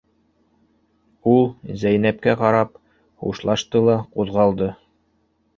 Ул 1.33 1.45
Зәйнәпкә 1.83 2.35
ҡарап 2.41 2.71
хушлашты 3.27 3.85
ла 3.91 3.99
ҡуҙғалды. 4.17 4.73